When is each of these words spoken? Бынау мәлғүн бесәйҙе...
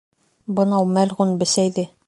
Бынау 0.59 0.89
мәлғүн 0.95 1.37
бесәйҙе... 1.45 1.89